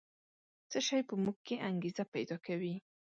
[0.71, 2.75] څه شی په موږ کې انګېزه پیدا کوي؟